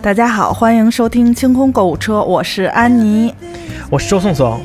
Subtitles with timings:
[0.00, 3.34] 大家好，欢迎收听清空购物车，我是安妮，
[3.90, 4.60] 我是周颂颂。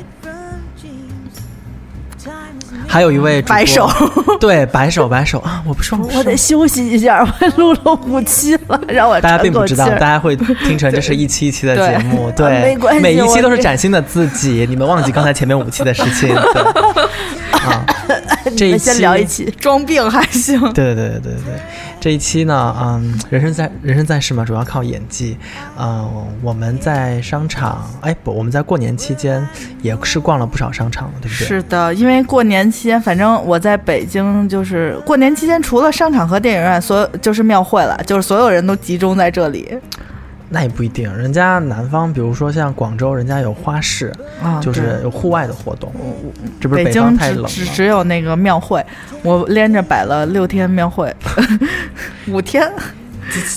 [2.86, 3.90] 还有一位白手，
[4.38, 5.40] 对白手白手。
[5.40, 5.62] 啊！
[5.66, 16.32] 我不说，我得休息一下，我录了五期了，让我大家并不知道，大家会听成这是一期一期的节目，对，没关系，每一期都是崭新的自己，你们忘记刚才前面五期的事情。
[17.70, 17.86] 啊，
[18.56, 20.60] 这一期聊一期装病还行。
[20.72, 21.60] 对对对对对对，
[22.00, 25.36] 这一期呢，嗯，人生在人生在世嘛，主要靠演技。
[25.78, 29.46] 嗯，我们在商场，哎不，我们在过年期间
[29.82, 31.46] 也是逛了不少商场对不对？
[31.46, 39.78] 是的，因为过年期间，反正我在北京，就是过年期间，除了商场和电影院，所有就是庙会了，就是所有人都集中在这里。
[40.52, 45.92] 那也不一定，人家南方，比如说像广州，人家有花市，啊，就是有户外的活动。
[46.60, 48.84] 这不是北京太冷只只有那个庙会，
[49.22, 51.14] 我连着摆了六天庙会，
[52.26, 52.68] 五天。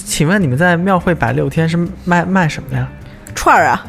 [0.06, 2.88] 请问你们在庙会摆六天是卖卖什么呀？
[3.34, 3.84] 串儿啊。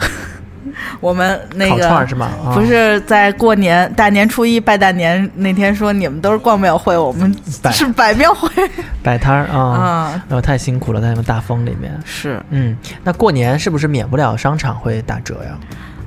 [1.01, 2.31] 我们那个是吗？
[2.55, 7.35] 不是在过年大年初一拜大年那天说你们都是逛庙会，我们
[7.73, 8.49] 是摆庙会
[9.03, 9.59] 摆摊儿啊！
[9.59, 10.25] 啊！
[10.29, 11.93] 那，太辛苦了，在那个大风里面。
[12.05, 15.59] 是，嗯，那过年是不是免不了商场会打折呀？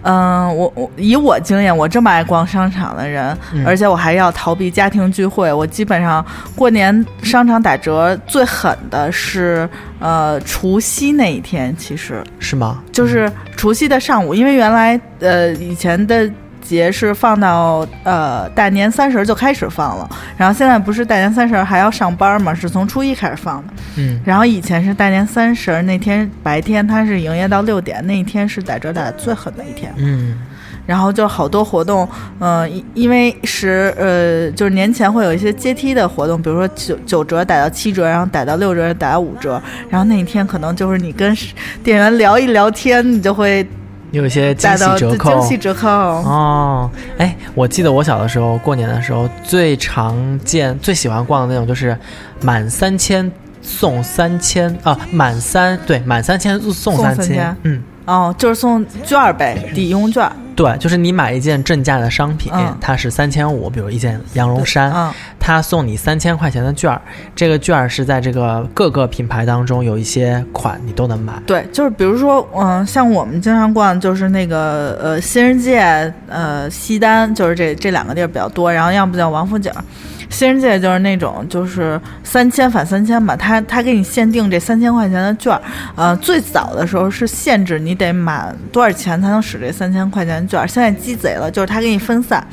[0.07, 12.81] 嗯，我我以我经验，我这么爱逛商场的人，而且我还要逃避家庭聚会，我基本上过年商场打折最狠的是呃除夕那一天，其实是吗？
[12.93, 16.31] 就是除夕的上午，因为原来呃以前的。
[16.67, 23.73] 节是放到呃大年三十就开始放了，然后现在不是大年三十还要上班嘛，是从初一开始放的。
[23.95, 29.93] 嗯，然后以前是大年三十那天白天它是营业到六点，那一天是打折打最狠的一天。
[29.97, 30.37] 嗯，
[30.85, 32.07] 然后就好多活动，
[32.39, 41.35] 嗯，因为是呃就是年前会有一些阶梯的活动，比如说九九折打到七折，然后打到六折打到五折，然后那一天可能就是你跟
[41.83, 43.67] 店员聊一聊天，你就会。
[44.11, 46.89] 有一些惊喜折扣，惊喜折扣哦！
[47.17, 51.97] 哎，我记得我小的时候过年的时候，最常见、最喜欢逛的那种就是
[52.41, 53.29] 满三千
[53.61, 57.83] 送三千啊，满三对满三千送三千，嗯。
[58.05, 60.31] 哦，就是送券呗，抵用券。
[60.57, 62.51] 对，就是你买一件正价的商品，
[62.81, 66.99] 它是三千五，比如一件羊绒衫，它送你三千块钱的券儿。
[67.35, 71.33] 这个券儿是在这个各个品牌当中有一些款你都能买。
[71.45, 78.73] 对，就是比如说，嗯，像我们经常逛，就是那个呃新世界、呃西单，就是这这两个地儿比较多。
[78.73, 79.71] 然后要不叫王府井。
[80.29, 85.61] 新人界就是那种，就是三千返三千吧，他他给你限定这三千块钱的券儿，
[85.95, 92.45] 呃，最早的时候是限制你得满多少钱才能使这三千块钱券儿，现在鸡贼了，就是他给你分散。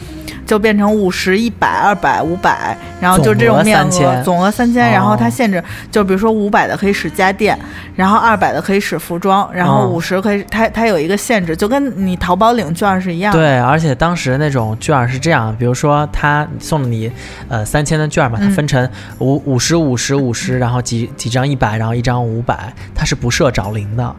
[0.47, 4.91] 就变成五十、一百、二百、五百，然后就这种面额，总额三千。
[4.91, 7.59] 然后它限制，就比如说五百的可以使家电，
[7.97, 13.39] 然后二百的可以使服装，然后五十可以，它它有一个限制，就跟你淘宝领券是一样的。
[13.39, 17.11] 对，而且当时那种券是这样，比如说他送了你
[17.49, 18.89] 呃三千的券嘛，它分成
[19.19, 24.15] 五五十、五十、五十，然后几几张一百，然后一张五百，它是不设找零的。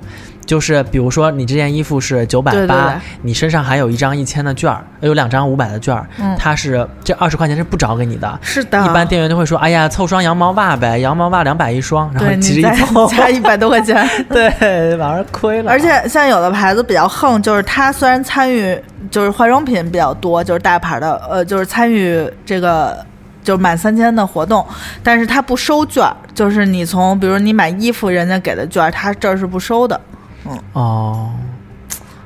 [0.45, 6.07] 就是比如说，你这件衣服是九百八，你身上还有一张一千的券儿，有两张五百的券儿，
[6.37, 8.39] 它是这二十块钱是不找给你的。
[8.41, 14.49] 是的，一般店员都会说：“哎呀，凑双羊毛袜呗，羊毛袜两百一双。”然后其实一凑加一百多块钱， 对，
[14.97, 15.71] 反而亏了。
[15.71, 18.79] 而且像有的牌子比较横，就是它虽然参与
[19.09, 22.97] 就是化妆品比较多，就是大牌的，呃，就是参与这个
[23.43, 24.63] 就是满三千的活动，
[25.01, 29.99] 但是它不收券，就是你从比如你买衣服，人家给的券，它这儿是不收的。
[30.45, 30.59] 嗯。
[30.73, 31.31] 哦，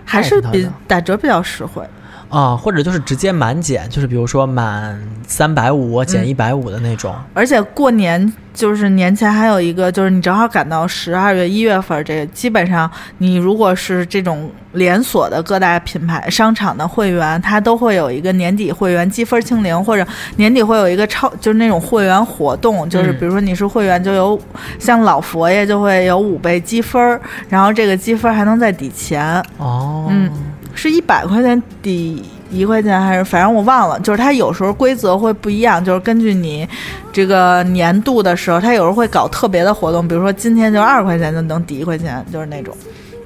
[0.05, 1.87] 还是比打折比较实惠
[2.29, 7.13] 啊，或者就是直接满减，就是比如说满三百五减一百五的那种。
[7.33, 24.39] 而且过年就是年前还有一个，就是你正好赶到十二月一月份，这个基本上你如果是这种连锁的各大品牌商场的会员，它都会有一个年底会员积分清零，或者年底会有一个超就是那种会员活动，就是比如说你是会员就有
[24.77, 30.31] 像老佛爷就会有五倍积分，然后这个积分还能再抵钱哦，嗯。
[30.79, 33.99] 是一百块钱抵一块钱，还是反正我忘了。
[33.99, 36.67] 就是它有时候规则会不一样，就是根据你
[37.11, 42.73] 这个年度的时候，它有时候会搞特别的活动，比如说今天就二十块钱就能抵一块钱，就是那种。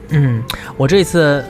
[0.09, 0.43] 嗯，
[0.77, 1.45] 我这次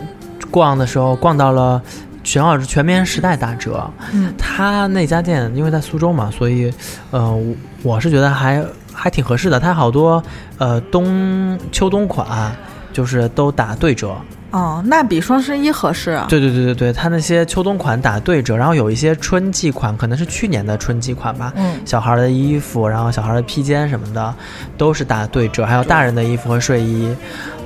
[0.52, 1.82] 逛的时候逛到了
[2.24, 3.90] 全奥全棉时代打折。
[4.12, 6.72] 嗯，他那家店因为在苏州嘛，所以
[7.12, 7.36] 呃，
[7.82, 8.64] 我是觉得还
[8.94, 9.60] 还挺合适的。
[9.60, 10.22] 它好多
[10.58, 12.56] 呃冬秋冬款
[12.92, 14.16] 就是都打对折。
[14.54, 16.28] 哦，那比双十一合适啊。
[16.30, 21.52] 对对对对对，它那些秋冬款打对折，然后有一些春季款，可能是去年的春季款吧。
[21.56, 24.34] 嗯，小孩的衣服，然后小孩的披肩什么的，
[24.78, 27.16] 都是打对折，还有大人的衣服和睡衣。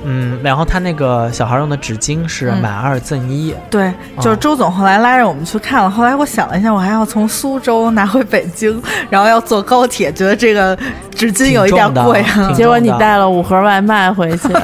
[0.04, 3.54] 嗯，然后他那个小孩用的纸巾是买二赠一。
[3.68, 10.74] 对，就是周总后来拉着我们去看了，后来我想了一下，我还要从苏州拿回北京，然后要坐高铁，觉得这个
[11.14, 12.24] 纸巾有一点贵。
[12.54, 14.48] 结果你带了五盒外卖回去。
[14.48, 14.54] 对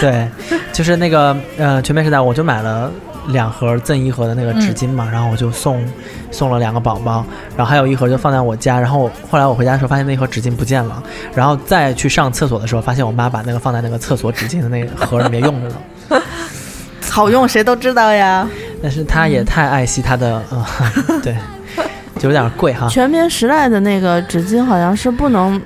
[0.00, 0.28] 对，
[0.72, 2.90] 就是那个呃，全面时代，我就买了
[3.28, 5.84] 两盒赠一盒的那个纸巾嘛，然后我就送
[6.30, 7.24] 送了两个宝宝，
[7.56, 11.02] 然后还有一盒就放在我家，然后后来我回家的时候发现那盒纸巾不见了，
[11.34, 15.76] 然后再去上厕所的时候，发现我妈把那个放在那个厕所纸巾的那盒里面用着呢。
[17.10, 18.48] 好用，谁都知道呀。
[18.82, 20.64] 但是她也太爱惜她的，嗯，
[21.22, 21.36] 对，
[22.18, 22.88] 就有点贵哈。
[22.90, 25.60] 全棉时代的那个纸巾好像是不能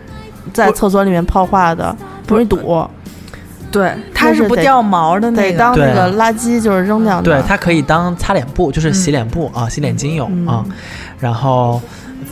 [0.52, 1.94] 在厕所里面泡化的，
[2.26, 2.86] 不容易堵。
[3.76, 7.20] 对，它是不掉毛的，得当那个垃圾就是扔掉。
[7.20, 10.64] 对，它可以当擦脸布，就是洗脸布啊，洗脸巾用啊。
[11.18, 11.78] 然后，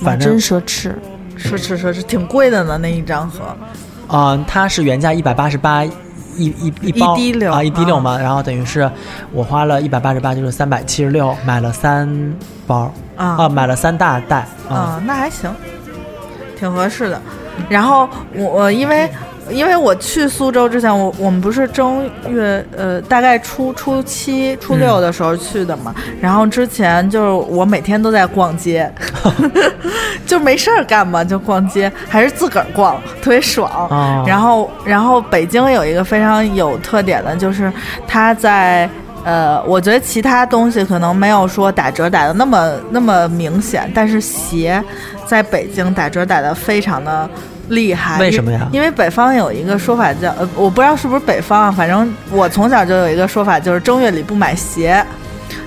[0.03, 0.95] 反正真奢侈，
[1.37, 3.41] 奢侈奢侈，挺贵的呢，那一张盒。
[4.09, 5.93] 嗯，它是原价一百八十八一
[6.39, 7.13] 一一包
[7.53, 8.19] 啊，一滴六嘛。
[8.19, 8.91] 然后等于是
[9.31, 12.09] 我花了一百八十八，就是三百七十六，买了三
[12.67, 15.55] 包啊，买了三大袋啊，那还行，
[16.59, 17.21] 挺合适的。
[17.69, 19.11] 然后我我因为。
[19.51, 25.95] 因为我去苏州之前，我我们不是正月呃，大概初初七、初六的时候去的嘛。
[26.21, 28.91] 然后之前就是我每天都在逛街，
[30.27, 34.25] 就没事儿干嘛就逛街，还是自个儿逛， 特别爽。
[34.27, 37.73] 然后然后北京有一个非常有特点的，就是
[38.09, 38.89] 它在
[39.25, 44.83] 呃，我觉得其他东西可能没有说打折打的那么那么明显，但是鞋
[45.27, 47.29] 在北京打折打的非常的。
[47.69, 48.19] 厉害？
[48.19, 48.69] 为什么呀？
[48.73, 55.05] 因为北方有一个说法叫呃，我不知道是不是北方啊，反正我从小就有一个说法，就是正月里不买鞋，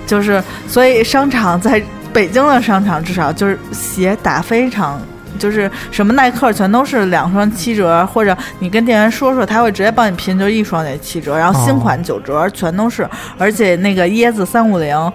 [0.05, 1.81] 就是所以商场在
[2.13, 5.01] 北京的商场至少就是鞋打非常，
[5.39, 13.07] 就是什么耐克全都是两双七折，或者你跟店员说说，他会直接帮你拼，就一双得七折，然后新款九折，全都是，
[13.37, 15.13] 而且那个椰子三五零。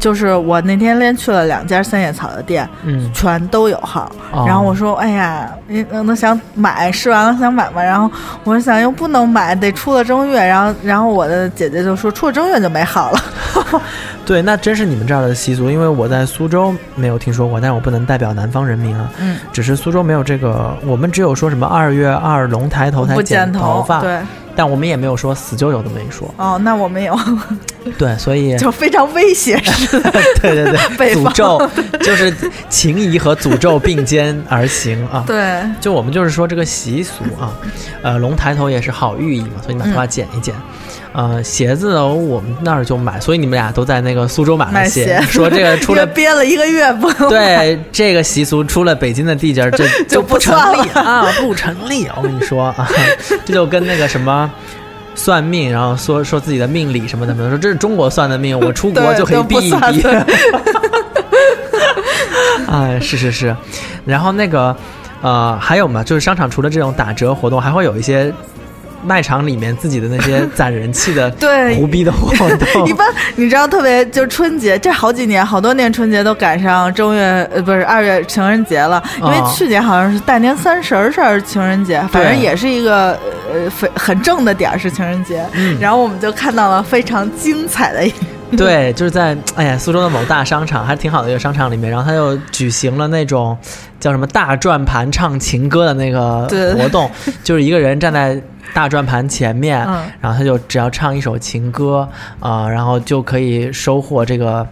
[0.00, 4.10] 就是我那天连去了两家三叶草的店，嗯，全都有号。
[4.46, 8.10] 然后我说：“哎呀，你那想买，试完了想买嘛。”然后
[8.42, 10.44] 我想又不能买，得出了正月。
[10.44, 13.20] 然后，然后我的姐姐就说：“出了正月就没号了。
[14.24, 19.10] ”对，那真是你们这儿的习俗，因为我在苏州没有听说过，但是我不能代表南方人民啊。
[19.18, 24.00] 嗯，只是苏州没有这个，我们只有说什么二月二龙抬头才剪头发。
[24.00, 24.18] 对。
[24.60, 27.18] 但我们也没有说死就有这么一说哦，那我没有，
[27.96, 30.12] 对，所以就非常威胁式的，
[30.42, 31.66] 对对对， 诅咒
[32.00, 32.30] 就是
[32.68, 35.24] 情谊和诅咒并肩而行啊。
[35.26, 37.54] 对，就我们就是说这个习俗啊，
[38.02, 40.54] 呃，龙抬头也是好寓意嘛，所以你把头发剪一剪。
[41.12, 52.08] 呃，鞋子我们那儿就买，所以你们俩都在那个苏州买了鞋，说这个 出了憋了一个月不 对，这个习俗出了北京的地界儿，这 就不成立啊，不成立。
[52.16, 52.88] 我跟你说啊，
[53.44, 54.48] 这就跟那个什么
[55.16, 60.06] 算命，然后说说自己的命理什么的，说这是中国算的命，我出国就可以避一避。
[62.68, 63.56] 哎，是是是，
[64.06, 64.76] 然后那个
[65.22, 68.32] 呃，还有嘛，就是商场除了这种打折活动，还会有一些。
[69.04, 71.74] 卖场里面自己的那些 攒人气的对。
[71.76, 73.06] 胡逼的活动， 一般
[73.36, 83.18] 你知道，特别就是春节，这好几年好多年春节都赶上正月呃不是二月情人节了，因为去年好像是大年三十儿是情人节，反正也是一个
[83.52, 85.44] 呃非很正的点儿是情人节，
[85.80, 88.12] 然后我们就看到了非常精彩的一。
[88.56, 93.56] 对，就是在哎呀苏州的某大商场，还挺好的一个商场里面，然后他又举行了那种
[94.00, 97.08] 叫什么大转盘唱情歌的那个活动，
[97.44, 98.40] 就是一个人站在。
[98.74, 99.78] 大转盘前面，
[100.20, 102.08] 然后他就只要唱一首情歌
[102.38, 104.66] 啊，然后就可以收获这个，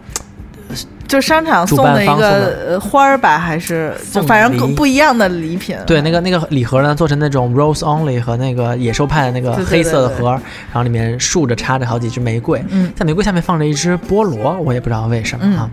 [1.07, 5.75] 就商场送的一个花儿吧，还是就反正不一样的礼品。
[5.87, 12.91] 对，那个那个礼盒呢，做成那种 rose only 和那个野兽派的那个黑色的盒，然后里面竖着插着好几支玫瑰，嗯。
[12.95, 15.69] 在玫瑰下面放着一只菠萝，我也不知道为什么啊。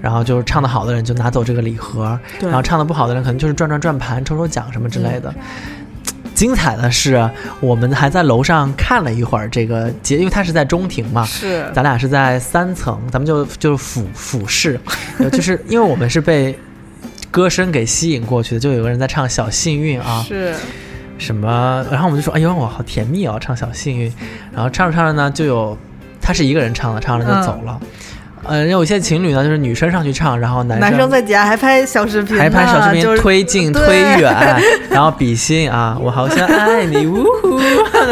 [0.00, 5.34] 然后就是唱的好的人就拿走这个礼盒，然后唱的不好的人可能就是转转转盘抽抽奖什么之类的。
[6.36, 7.28] 精彩的是，
[7.60, 14.78] 我们还在楼上看了一会儿这个节，因为它是在中庭嘛，是，咱俩是在三层，咱们就就是俯俯视，
[15.32, 16.56] 就是因为我们是被
[17.30, 20.54] 歌声给吸引过去的，就有个人在唱《小幸运》啊，是，
[21.16, 24.10] 什么，然后我们就说，哎呦，我好甜蜜哦，唱《小幸运》，
[24.52, 25.76] 然后唱着唱着呢，就有
[26.20, 27.80] 他是一个人唱的，唱着就走了。
[28.48, 34.34] 呃，有一些情侣呢，就是女生上去唱，然后男男生在底下还拍小视频，还拍小视频就是推进推远，
[34.90, 37.58] 然后比心啊，我好像爱你，呜呼，
[37.92, 38.06] 哒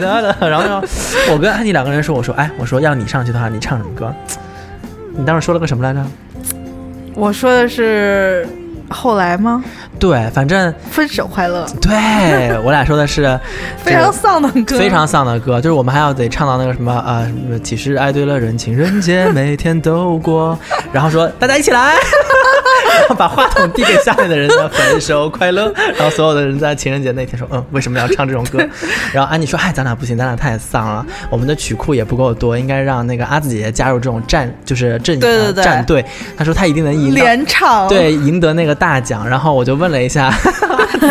[0.00, 0.86] 哒哒然后然后
[1.32, 4.12] 我跟安妮两个人说，我说哎，我说要你上去的话，你唱什么歌？
[5.16, 6.04] 你当时说了个什么来着？
[7.14, 8.46] 我说的是
[8.90, 9.64] 后来吗？
[9.98, 13.38] 对，反正分手快乐，对我俩说的是
[13.82, 20.58] 非常丧的歌，非常丧的歌，就是我们还要得唱到那个什么啊、什么其实爱对了人，情人节每天都过，
[20.92, 21.94] 然后说大家一起来，
[23.16, 28.58] 把话筒递给下面的人呢分手快乐，然后所有的人在情人节那天说嗯为什么要唱这种歌？
[29.12, 36.04] 然后安妮说哎咱俩不行，咱俩太丧了，我们的曲库也不够多，应该让那个阿紫姐姐加入这种战就是阵对对对战队，
[36.36, 37.16] 她说她一定能赢到。
[37.16, 40.32] 连唱，对，赢得那个大奖，然后我就问了一下，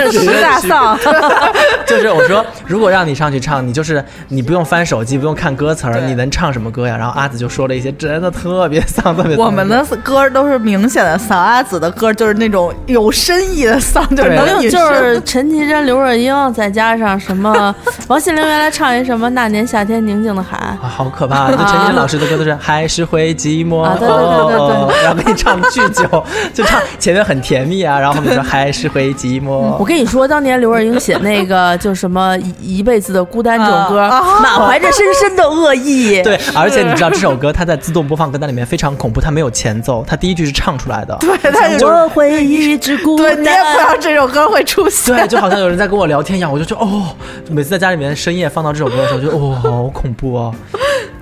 [0.12, 0.98] 十大 丧，
[1.86, 6.96] 就是我说，如果让你上去唱，你就是你不用翻手机，不用看歌词儿，你能唱什么歌呀？
[6.98, 17.74] 然后阿紫就说了一些真的特别丧，特别丧我们的歌都是明显的丧，阿紫的歌就是那种有深意的丧，就是能就是陈绮贞、刘若英，再加上什么
[18.08, 21.50] 王心凌原来唱一什么《那年夏天宁静的海》，啊，好可怕！
[21.52, 26.24] 就陈绮贞老师的歌都是还是会寂寞，啊对对对对对哦然后给你唱巨久，
[26.54, 29.76] 就唱前面很甜蜜啊，然后后面说还是会寂寞。
[29.86, 34.10] 我跟你说，当年刘若英写那个就什么一一辈子的孤单这首歌，
[34.42, 36.20] 满怀着深深的恶意。
[36.26, 41.16] 对，而且你知道这首歌它在自动播放歌单里面非常恐怖，它没有前奏，它第一句是唱出来的。
[41.22, 44.02] 对，我会一直孤单对你也不知道单。
[44.02, 47.16] 这首歌会出现，对， 就好像有人在跟我聊天一样，我就觉得哦，
[47.52, 50.56] 每次在家里面深夜放到这首歌的时候，就哦，好恐怖哦，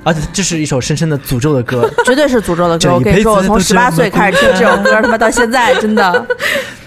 [0.06, 2.94] 而且这是一首深深的诅咒的歌，绝对是诅咒的歌。
[2.94, 6.26] 我跟你说，我从十八岁开始听这首歌，他妈到现在，真的。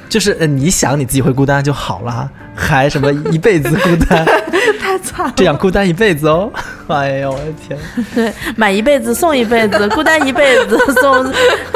[0.08, 4.24] 就是呃你想你自己会孤单就好了，还什么一辈子孤单，
[4.80, 5.32] 太惨了。
[5.36, 6.50] 这样孤单一辈子哦，
[6.88, 7.78] 哎呦我的天，
[8.14, 11.32] 对，买一辈子送一辈子，孤单一辈子送，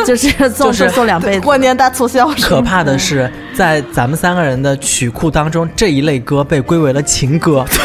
[0.07, 1.41] 就是送就是送两辈子。
[1.41, 7.81] 过年大促销可怕的是在咱们三个人的曲库当中，这一类歌被归为了情歌， 这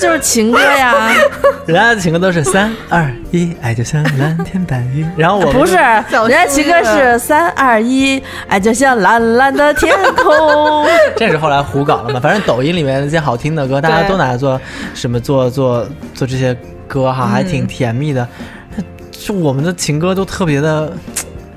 [0.00, 1.12] 就是情歌呀，
[1.66, 10.86] 人家的情歌都是三二一，爱就像蓝天白云， 然后我不是，人家情歌是三二一，爱就像蓝蓝的天空。
[11.16, 14.58] 这是后来胡搞了嘛，反正抖音里面那些好听的歌，大家都拿来做
[14.94, 16.56] 什么做做做这些
[16.88, 18.26] 歌哈，还嗯挺甜蜜的。
[19.12, 20.90] 就我们的情歌都特别的，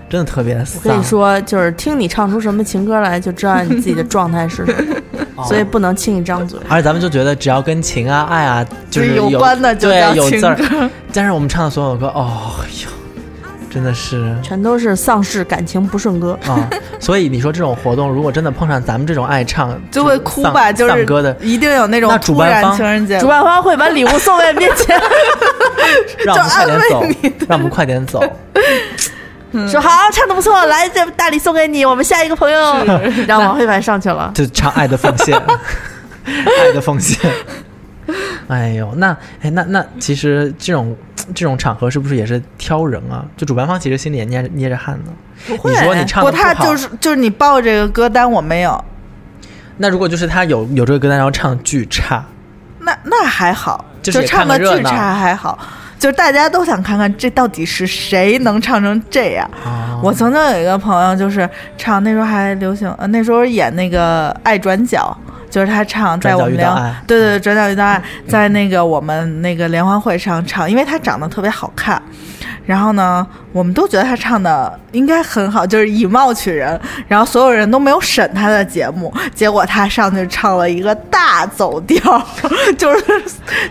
[0.10, 0.82] 真的特别我丧。
[0.84, 5.03] 跟你说，就是听你唱出什么情歌来，就知道你自己的状态是什么，哦
[5.48, 6.60] 所以不能轻易张嘴。
[6.70, 10.90] 而且咱们就觉得只要跟情啊、爱啊，就是有关的就对叫情有字儿歌。
[11.14, 12.90] 但是我们唱的所有歌，哦哟，
[13.70, 16.38] 真的是全都是丧事感情不顺歌。
[16.48, 16.70] 啊。
[17.00, 25.00] 所以你说这种活动，如果真的碰上咱们这种爱唱，就会哭吧，就是丧歌的，一定有那种那主突然办方情人节主，办方会把礼物送在面前，
[26.26, 28.24] 让我们快点走 就安慰你，让我们快点走。
[29.68, 32.86] 说好唱的不错，来这大礼送给你，我们下一个朋友。
[33.28, 34.32] 然后王非凡上去了。
[34.34, 35.40] 就唱《爱的奉献》，
[36.26, 37.20] 爱的奉献。
[38.48, 40.96] 哎呦，那哎那那其实这种
[41.34, 43.24] 这种场合是不是也是挑人啊？
[43.38, 45.12] 就主办方其实心里也捏着捏着汗呢。
[45.48, 48.84] 不会你说你唱不，的好，他就是就是你报这个歌单我没有，
[49.78, 52.24] 那如果就是他有有这个歌单，然后唱得巨差，
[52.80, 55.58] 那那还好，就是也唱的巨差还好，
[56.04, 59.50] 就是大家都想看看这到底是谁能唱成这样。
[59.64, 65.18] 哦我曾经有一个朋友，就是唱那时候还流行，呃，那时候演那个《爱转角》，
[65.50, 66.58] 就是他唱在我们
[67.08, 72.02] 对对对转角遇到爱，在那个我们那个联欢会上唱，因为他长得特别好看。
[72.66, 76.80] 然后呢，我们都觉得他唱的应该很好，就是以貌取人。
[77.08, 82.02] 然后所有人都没有审他的节目，结果他上去唱了一个大走调，
[82.78, 83.24] 就是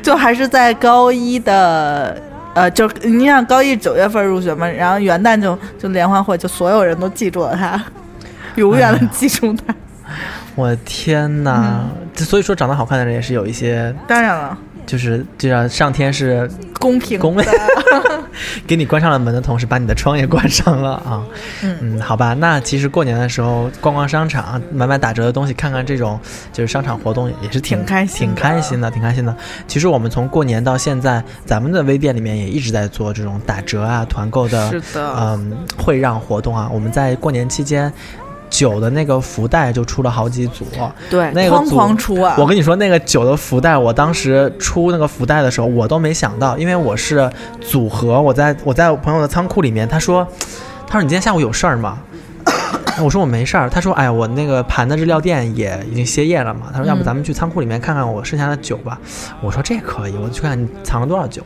[0.02, 2.20] 就还是在高一的。
[2.54, 7.82] 呃，就你想高一九月份入学嘛，然后元旦就就联欢会，就所有人都记住了他，
[8.56, 9.74] 永远的记住他。
[10.54, 11.80] 我的天哪！
[11.82, 17.42] 嗯所以说长得好看的人也是有一些，当然了，就是就像上天是公平公的，
[18.66, 21.22] 给你关上了门的同时，把你的窗也关上了啊。
[21.62, 26.18] 嗯嗯，好吧，那其实过年的时候逛逛商场，买买打折的东西，看看这种
[26.52, 29.36] 就是商场活动，也是挺挺开心挺的开心的，挺开心的。
[29.66, 36.70] 其实我们从过年到现在，咱们的微店里面也一直在做这种打折啊、团购的，是的，嗯，会让活动啊。
[36.72, 37.92] 我们在过年期间。
[38.62, 40.64] 酒的那个福袋就出了好几组，
[41.10, 42.36] 对，那个组哐出啊！
[42.38, 47.28] 我跟你说，那个酒的福袋，我当时出那个福袋的时候，我都没想到，因为我是
[47.60, 50.24] 组合，我在我在我朋友的仓库里面，他说，
[50.86, 51.98] 他说你今天下午有事儿吗？
[53.02, 53.68] 我说我没事儿。
[53.68, 56.68] 他说，哎，我那个盘的日料店也已经歇业了嘛。
[56.72, 58.96] 他说，要不嗯咱们去仓库里面看看我剩下的酒吧。
[59.40, 61.42] 我说这可以，我去看看你藏了多少酒。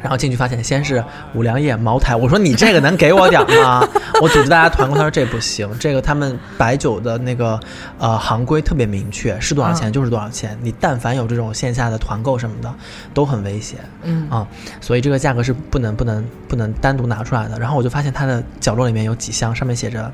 [0.00, 1.02] 然后进去发现先是
[1.34, 3.86] 五粮液、茅台，我说你这个能给我点吗？
[4.20, 7.58] 我组织大家团购，他说这不行，这个他们白酒的那个
[7.98, 12.74] 呃行规特别明确，是多少钱就是多少钱，你但凡有这种线下的团购什么的，
[13.14, 13.78] 都很危险。
[14.02, 14.46] 嗯啊，
[14.80, 17.58] 所以这个价格是不能不能不能单独拿出来的。
[17.58, 20.10] 然后我就发现它的角落里面有几箱，上面写着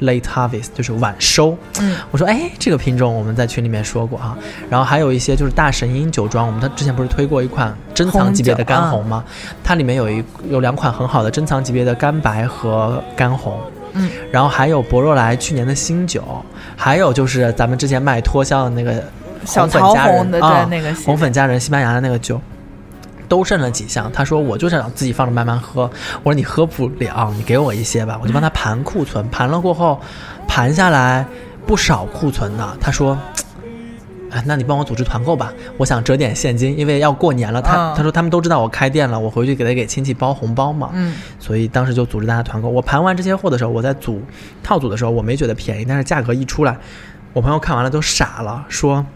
[0.00, 1.56] late harvest，就是晚收。
[1.80, 4.36] 嗯，我说哎，这个品种我们在群里面说过哈。
[4.70, 9.24] 然后还有一些就是大神鹰酒庄，我们它之前不是推过一款珍藏级别的干红吗？
[9.62, 13.58] 它里面有一有两款很好的珍藏级别的干白和干红。
[13.94, 16.22] 嗯，然后还有博若莱去年的新酒，
[16.76, 19.02] 还有就是咱们之前卖脱销的那个
[19.44, 22.38] 小红粉佳人红的啊对那个红粉佳人西班牙的那个酒，
[23.28, 24.10] 都剩了几箱。
[24.12, 25.82] 他说我就是想自己放着慢慢喝。
[26.22, 28.18] 我说你喝不了，你给我一些吧。
[28.22, 30.00] 我就帮他盘库存，盘了过后，
[30.46, 31.26] 盘下来
[31.66, 32.76] 不少库存呢。
[32.80, 33.16] 他说。
[34.30, 37.62] 哎，那你帮我组织团购吧，我想折点现金，因为要过年了。
[37.62, 40.90] 他、嗯他说他们都知道我开店了，我回去给他给亲戚包红包嘛。
[40.92, 42.68] 嗯所以当时就组织大家团购。
[42.68, 44.20] 我盘完这些货的时候，我在组
[44.62, 46.76] 套组的时候，我没觉得便宜，但是价格一出来，
[47.32, 49.06] 我朋友看完了都傻了，说。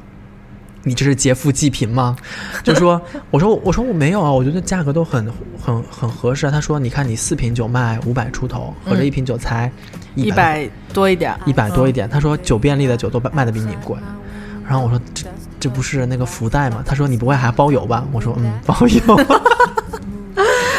[0.84, 2.16] 你这是劫富济贫吗？
[2.64, 6.50] 就说我说我说我没有啊，我觉得价格都很很很合适啊。
[6.50, 9.70] 他说你看你四瓶酒卖五百出头，合着一瓶酒才
[10.14, 12.08] 一一百百多一点，一百多一点。
[12.08, 13.96] 他说酒便利的酒都卖的比你贵。
[14.66, 15.26] 然后我说这
[15.60, 16.82] 这不是那个福袋吗？
[16.86, 18.04] 他说你不会还包邮吧？
[18.12, 19.26] 我说嗯 包邮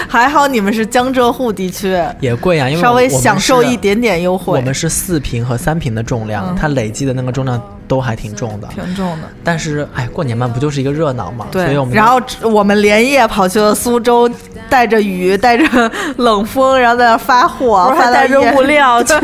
[0.10, 7.60] 还好你们是江浙沪地区，也贵啊，因为稍微享受一点点优惠，我们是四瓶和三瓶的重量，嗯它累计的那个重量
[7.94, 8.68] 都还挺重的。
[8.70, 9.28] 挺重的。
[9.44, 11.46] 但是哎，过年嘛，不就是一个热闹嘛？
[11.52, 14.28] 所以对我，们然后我们连夜跑去了苏州，
[14.68, 19.16] 带着雨，带着冷风，然后在那发货，还带着物料 对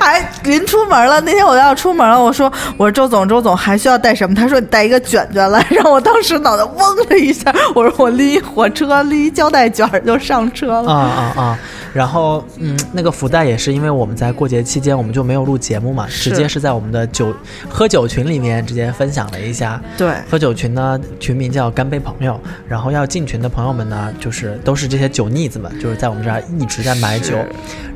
[0.00, 1.20] 还临出门了。
[1.20, 4.34] 那天我要出门了，我说我说周总周总还需要带什么？
[4.34, 7.54] 他说你带一个卷卷来，然后我当时脑袋嗡了一下。
[7.76, 10.92] 我说我拎一火车，拎一胶带卷就上车了。
[10.92, 11.58] 啊啊啊！
[11.92, 17.34] 然后嗯，那个福袋也是因为我们在过节期间我们就没有录节目嘛，直接是在我们的酒
[17.68, 19.82] 喝酒群里面直接分享了一下。
[19.96, 22.38] 对，喝酒群呢，群名叫干杯朋友。
[22.68, 27.36] 然后要进群的朋友们呢，就是都是这些酒腻子们，就是在我们这儿一直在买酒，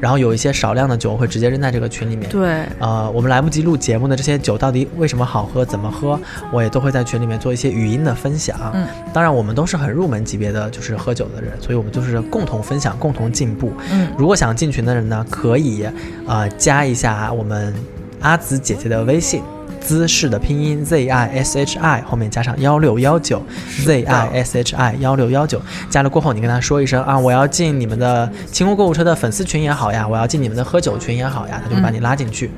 [0.01, 2.29] 然后有一些少量的酒会直接扔在这个群里面。
[2.29, 6.19] 对，呃，我们来不及录节目的这些酒到底为什么好喝，怎么喝，
[6.53, 8.59] 我也都会在群里面做一些语音的分享。
[8.75, 13.73] 嗯，当然我们都是很入门级别的，就是喝酒的人，所以我们就是共同分享，共同进步。
[13.91, 15.87] 嗯，如果想进群的人呢，可以
[16.27, 17.75] 呃加一下我们
[18.21, 19.43] 阿紫姐姐的微信。
[19.79, 23.41] 姿势的拼音 z i s h i 后面加上幺六幺九
[23.85, 32.51] z i s h i 幺六幺九，加了过后你跟他说一声啊，我要进你们的清空购物车的粉丝群也好呀，我要进你们的喝酒群也好呀，他就会把你拉进去。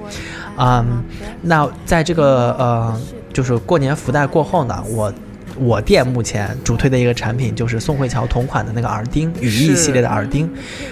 [0.57, 1.03] 嗯，
[1.43, 2.99] 那在这个呃，
[3.31, 5.13] 就是过年福袋过后呢，我。
[5.61, 10.51] 我店目前主推的一个产品就是宋慧乔同款的那个耳钉，羽翼系列的耳钉。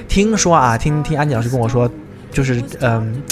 [0.09, 1.91] 听说啊，听听安妮老师跟我说，
[2.31, 3.23] 就是嗯，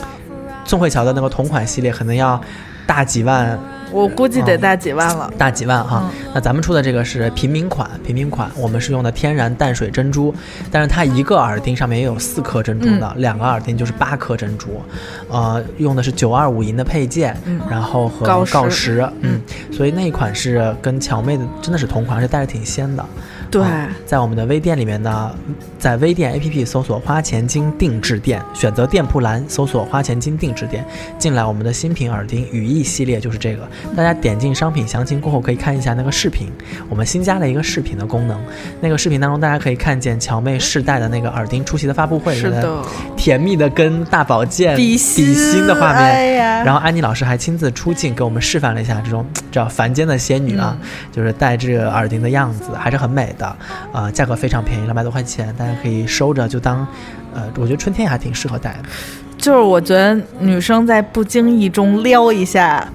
[0.65, 2.41] 宋慧乔的那个同款系列可能要
[2.87, 3.59] 大几万
[3.91, 5.33] 我估计得大几万了。
[5.39, 6.03] 大几万哈。
[6.05, 10.35] 嗯那咱们出的这个是平民款，平民款我们是用的天然淡水珍珠，
[10.69, 14.83] 但是它一个耳钉上面也有四颗珍珠的，两个耳钉就是八颗珍珠，
[15.29, 23.07] 呃，用的是九二五银的配件，嗯然后和锆石锆石，嗯，所以那一款是跟乔妹的真的是同款，而且戴着挺仙的。
[23.55, 25.33] 对，啊在我们的微店里面呢，
[25.79, 30.85] 在微店 APP 搜索“花钱金定制店”，选择店铺栏搜索“花钱金定制店”，
[31.19, 33.63] 进来我们的新品耳钉羽翼系列就是这个。
[33.97, 36.51] 大家点进商品详情过后，可以看一下那个视频，
[36.89, 38.37] 我们新加了一个视频的功能。
[38.81, 42.83] 那个视频当中，大家可以看见乔妹试戴的那个耳钉出席的发布会，是的，
[43.17, 46.03] 甜蜜的跟大宝剑比心心的画面。
[46.03, 50.77] 哎，然后安妮老师还亲自出镜给我们示范了一下这种叫凡间的仙女啊，
[51.13, 53.44] 就是戴这个耳钉的样子，还是很美的。
[53.93, 56.87] 啊、价格非常便宜，两百多块钱，大家可以收着就当，
[57.35, 58.89] 呃，我觉得春天还挺适合戴的。
[59.37, 62.87] 就是我觉得女生在不经意中撩一下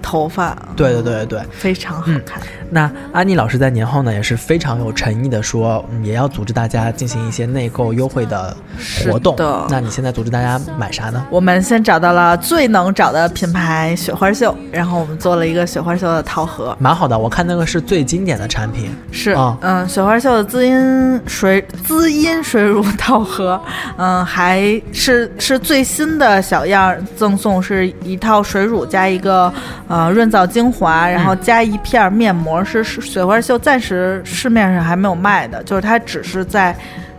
[0.00, 1.40] 头发，对对对对对。
[1.50, 2.40] 非常好嗯看。
[2.70, 8.56] 那安妮老师在年后呢，也是非常有诚意的说，嗯也要组织大家进行一些内购优惠的
[9.04, 9.36] 活动。
[9.70, 11.24] 那你现在组织大家买啥呢？
[11.30, 18.90] 我们先找到了最能找的品牌雪花秀，然后我们做了一个雪花秀的套盒，蛮好的，我看那个是最经典的产品。
[19.10, 23.60] 是啊嗯，雪花秀的滋阴水滋阴水乳 套盒，
[23.96, 24.60] 嗯，还
[24.92, 29.52] 是是最新的小样赠送是一套水乳加一个
[29.88, 36.76] 呃润燥精华，然后加一片儿面膜，是是雪花秀暂时市面上还没有卖的，就是它只是在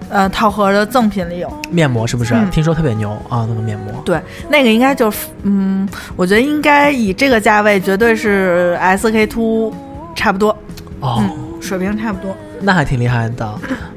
[0.10, 1.52] 呃套盒的赠品里有。
[1.70, 2.34] 面膜是不是？
[2.34, 3.94] 嗯听说特别牛啊，那个面膜。
[4.06, 9.74] 对，那个应该就是，嗯，我觉得应该以这个价位，绝对是 SK two
[10.16, 10.56] 差不多。
[11.00, 11.24] 哦，
[11.60, 12.36] 水平差不多。
[12.62, 13.50] 那还挺厉害的。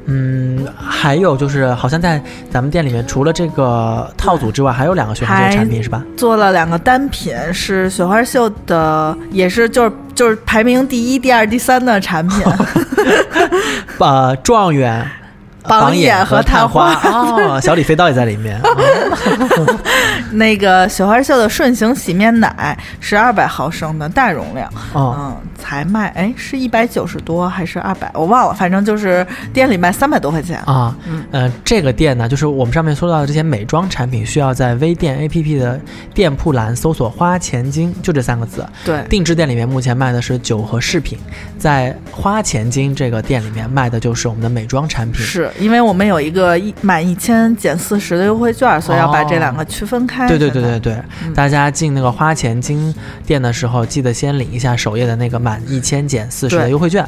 [0.05, 6.03] 嗯，还有就是，好像在咱们店里面，除了这个套组之外，还有两个雪花秀的产品是吧？
[6.15, 12.43] 做了两个单品，是雪花秀的，也是就是就是排名第一、第二、第三的产品。
[13.99, 15.05] 呃，状元。
[15.65, 18.61] 榜眼和探花哦，小李飞刀也在里面。
[20.29, 28.11] 那个雪花秀的顺行洗面奶是二百毫升的大容量，哦、嗯，才卖哎是一百九十多还是二百？
[28.13, 30.93] 我忘了，反正就是店里卖三百多块钱啊。
[31.07, 35.79] 嗯，呃，这个店呢，就是我们上面说到的这些美妆产品，需要在微店 APP 的
[36.13, 38.67] 店铺栏搜索“花钱精”，就这三个字。
[38.83, 41.17] 对，定制店里面目前卖的是酒和饰品，
[41.57, 45.25] 在花钱精这个店里面卖的就是我们的美妆产品。
[45.25, 45.49] 是。
[45.59, 50.27] 因为我们有一个一满一千减四十的优惠券，所以要把这两个区分开。
[50.27, 52.93] 对对对对对，嗯、大家进那个花钱精
[53.25, 57.03] 店的时候，记得先领一下首页的那个满一千减四十的优惠券。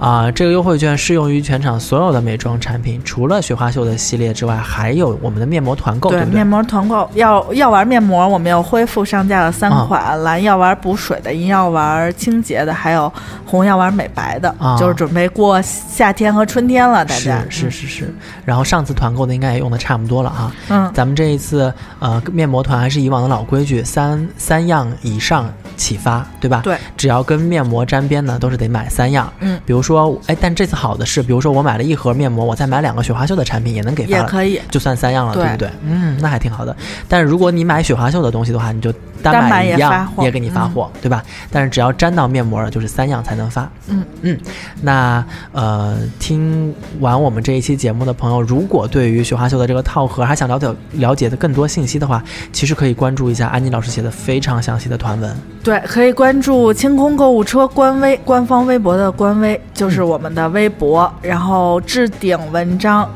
[0.00, 6.34] 啊、呃，这个优惠券适用于全场所有的美妆产品，除了雪花秀的系列之外，还有我们的面膜团购，对不对？
[6.34, 13.12] 面膜团购要要玩面膜，我们又恢复上架了三款：啊、蓝药丸补水的，银药丸清洁的，还有
[13.46, 14.52] 红药丸美白的。
[14.58, 18.14] 啊、就是准备过夏天和春天了，大家是是是是。
[18.44, 26.60] 然后上次团购的应该也用的差不多了哈，嗯，咱们这一次呃面膜团还是以往的老规矩，三三样以上起发，对吧？
[26.64, 35.70] 对，只要跟面膜沾边呢都是得买三样，嗯，比如说哎，但这次好的是，比如说我买了一盒面膜，我再买两个雪花秀的产品也能给发，也可以，就算三样了，对不对？
[35.84, 36.76] 嗯，那还挺好的。
[37.08, 38.92] 但是如果你买雪花秀的东西的话，你就
[39.32, 41.22] 单买一样也给你发货，嗯、对吧？
[41.50, 44.38] 但是只要粘到面膜了，就是三样才能发，嗯嗯。
[44.82, 55.36] 那呃，听完我们这一期节目的朋友，如果对于雪花秀的这个套盒还想了解了解的更多信息的话，其实可以关注一下安妮老师写的非常详细的团文。
[55.62, 63.08] 对，可以关注清空购物车官微官方微博的官微，就是我们的微博，嗯、然后置顶文章，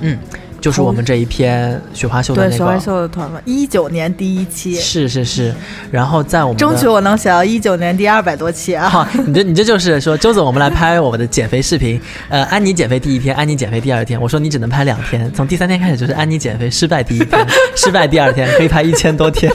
[0.00, 0.18] 嗯。
[0.60, 5.54] 就是我们这一篇雪花秀的那个对雪花秀的团嘛，一九年第一期，是是是，
[5.90, 8.88] 然后在我们争取我能写到一九年第二百多期啊！
[8.88, 12.00] 好， 你这你这就是说，周总，我们来拍我们的减肥视频。
[12.28, 19.50] 呃，安妮减肥第一天，安妮减肥第二天，我说你只能拍两天，从第三天开始就是安妮减肥失败第一天， 失败第二天，可以拍一千多天。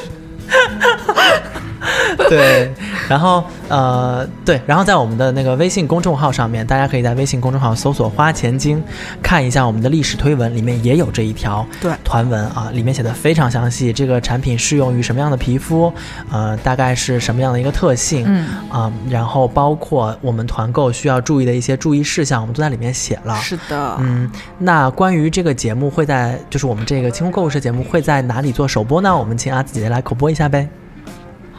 [2.30, 2.74] 对，
[3.08, 8.82] 然后呃，对，然后在我们的那个微信公众号上面，大家可以在微信公众号搜索“花钱精”，
[9.22, 15.92] 看一下我们的历史推文，里面也有这一条对团文啊，里面写的非常详细，这个产品适用于什么样的皮肤，
[16.32, 23.36] 呃，大概是什么样的一个特性，嗯啊、然后包括我们团购需要注意的一些注意事项，我们都在里面写了。
[23.38, 29.16] 是的，嗯，那关于这个节目会在，就是我们这个清空购物车节目会在哪里做首播呢？
[29.16, 30.68] 我们请阿紫姐姐来口播一下呗。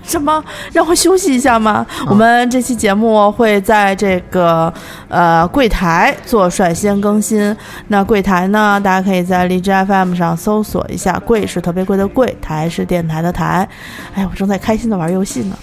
[0.07, 0.43] 什么？
[0.73, 1.85] 让我休息一下吗？
[2.01, 4.73] 嗯我们这期节目会在这个
[5.09, 7.55] 呃柜台做率先更新。
[7.89, 13.69] 那柜台呢，大家可以在荔枝 FM 上搜索一下“柜”是特别贵的“柜”，台是电台的“台”。
[14.15, 15.57] 哎呀，我正在开心的玩游戏呢。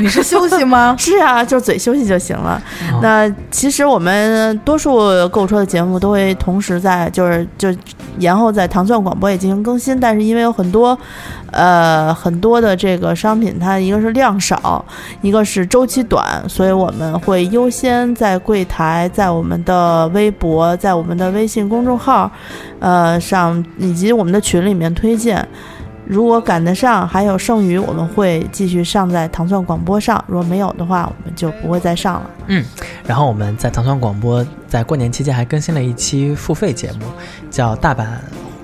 [0.00, 0.96] 你是休息吗？
[0.98, 2.60] 是啊，就嘴休息就行了。
[2.92, 7.68] 哦那其实我们多数购车的节目都会同时在，就是就
[8.18, 10.98] 延后在糖蒜广播也进行更新，但是因为有很多
[11.52, 14.84] 呃很多的这个商品，它一个是量少，
[15.20, 22.30] 一个是周期短，所以我们会优先在柜台、在我们的微博、在我们的微信公众号，
[22.80, 25.46] 呃上以及我们的群里面推荐。
[26.04, 32.30] 如果赶得上，还有剩余，我们会继续上在糖蒜广播上；如果没有的话，我们就不会再上了。
[32.48, 32.64] 嗯
[33.06, 37.06] 然后我们在糖蒜广播在过年期间还更新了一期付费节目，
[37.50, 38.06] 叫《大阪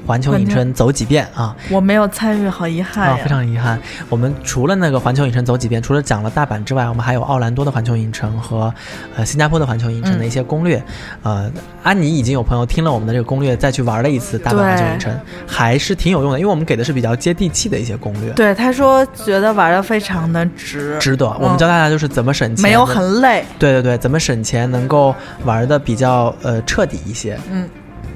[0.08, 1.54] 环球影城走几遍》啊。
[1.68, 3.20] 我没有参与，好遗憾啊，呀。
[3.22, 3.78] 非常遗憾。
[4.08, 8.72] 我们除了那个环球影城走几遍，除了讲了大阪之外，我们还有奥兰多的环球影城和
[9.14, 10.82] 呃新加坡的环球影城的一些攻略。
[11.22, 15.14] 呃，安妮已经有朋友听了我们的这个攻略，再去玩了一次大阪环球影城，
[15.46, 18.30] 还是挺有用的，因为我们给的是比较接地气的一些攻略。
[18.32, 23.44] 对，他说觉得玩的非常的值，值得，我们教大家就是怎么省钱，没有很累。
[23.58, 27.38] 对对对，怎么省钱能够玩的比较呃彻底一些。
[27.50, 27.68] 嗯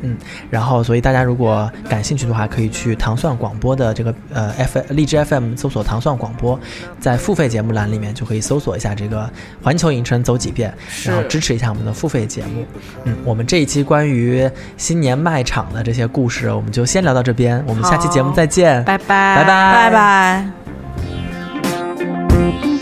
[0.03, 0.17] 嗯，
[0.51, 6.59] 然后所以大家如果感兴趣的话，可以去糖蒜广播的这个呃 F 荔枝 FM 搜索糖蒜广播，
[7.01, 9.31] 在付费节目栏里面就可以搜索一下这个
[9.63, 12.67] 环球影城走几遍，然后支持一下我们的付费节目。
[13.05, 20.45] 嗯，我们这一期关于新年卖场的这些故事，我们就先聊到这边，我们下期节目再见，拜拜，拜拜拜拜。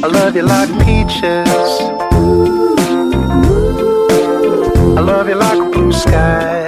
[0.02, 1.46] I love you like peaches.
[4.96, 6.59] I love you like blue sky.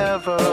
[0.00, 0.47] ever.